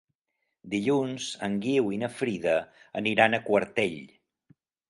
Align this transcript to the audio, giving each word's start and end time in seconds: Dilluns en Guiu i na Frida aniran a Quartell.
Dilluns 0.71 1.27
en 1.49 1.59
Guiu 1.67 1.93
i 1.97 2.01
na 2.05 2.11
Frida 2.15 2.57
aniran 3.03 3.39
a 3.41 3.45
Quartell. 3.51 3.99